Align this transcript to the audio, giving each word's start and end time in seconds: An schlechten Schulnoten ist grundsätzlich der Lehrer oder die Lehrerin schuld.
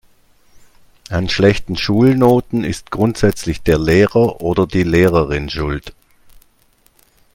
An 1.11 1.29
schlechten 1.29 1.75
Schulnoten 1.77 2.63
ist 2.63 2.89
grundsätzlich 2.89 3.61
der 3.61 3.77
Lehrer 3.77 4.41
oder 4.41 4.65
die 4.65 4.81
Lehrerin 4.81 5.47
schuld. 5.47 5.93